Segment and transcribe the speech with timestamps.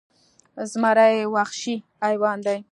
[0.71, 2.57] زمری وخشي حیوان دې